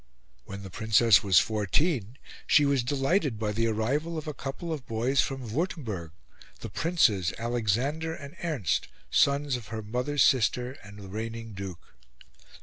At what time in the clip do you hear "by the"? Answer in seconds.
3.37-3.67